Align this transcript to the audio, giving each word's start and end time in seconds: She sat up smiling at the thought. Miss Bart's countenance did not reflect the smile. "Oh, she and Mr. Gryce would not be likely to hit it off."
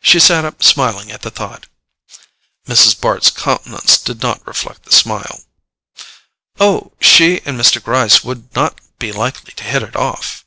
She 0.00 0.18
sat 0.20 0.46
up 0.46 0.62
smiling 0.62 1.12
at 1.12 1.20
the 1.20 1.30
thought. 1.30 1.66
Miss 2.66 2.94
Bart's 2.94 3.28
countenance 3.28 3.98
did 3.98 4.22
not 4.22 4.46
reflect 4.46 4.84
the 4.86 4.90
smile. 4.90 5.42
"Oh, 6.58 6.94
she 6.98 7.42
and 7.44 7.60
Mr. 7.60 7.82
Gryce 7.84 8.24
would 8.24 8.54
not 8.54 8.80
be 8.98 9.12
likely 9.12 9.52
to 9.52 9.64
hit 9.64 9.82
it 9.82 9.96
off." 9.96 10.46